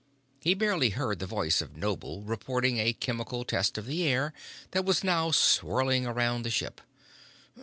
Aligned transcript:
He 0.39 0.55
barely 0.55 0.89
heard 0.89 1.19
the 1.19 1.27
voice 1.27 1.61
of 1.61 1.77
Noble 1.77 2.23
reporting 2.23 2.79
a 2.79 2.91
chemical 2.91 3.45
test 3.45 3.77
of 3.77 3.85
the 3.85 4.03
air 4.05 4.33
that 4.71 4.83
was 4.83 5.03
now 5.03 5.29
swirling 5.29 6.07
around 6.07 6.41
the 6.41 6.49
ship. 6.49 6.81